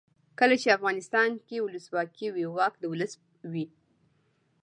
کله 0.39 0.55
چې 0.61 0.75
افغانستان 0.77 1.29
کې 1.47 1.57
ولسواکي 1.65 2.27
وي 2.31 2.45
واک 2.55 2.73
د 2.79 2.83
ولس 2.91 3.13
وي. 3.51 3.65